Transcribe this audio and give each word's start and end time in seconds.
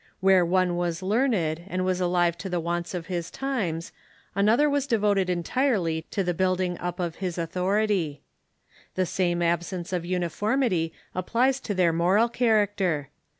Where 0.19 0.43
one 0.43 0.77
was 0.77 1.03
learned, 1.03 1.61
and 1.67 1.85
was 1.85 2.01
alive 2.01 2.35
to 2.39 2.49
the 2.49 2.59
wants 2.59 2.95
of 2.95 3.05
his 3.05 3.29
times, 3.29 3.91
an 4.33 4.49
other 4.49 4.67
was 4.67 4.87
devoted 4.87 5.29
entirely 5.29 6.07
to 6.09 6.23
the 6.23 6.33
bitilding 6.33 6.77
up 6.79 6.99
of 6.99 7.13
Fluctuations 7.17 7.37
In 7.37 7.41
jj^g 7.43 7.43
authority. 7.43 8.21
The 8.95 9.05
same 9.05 9.41
absence 9.43 9.93
of 9.93 10.03
uniformity 10.03 10.87
the 10.87 10.89
Papacy 10.89 11.13
* 11.13 11.13
applies 11.19 11.59
to 11.59 11.75
their 11.75 11.93
moral 11.93 12.29
character. 12.29 13.09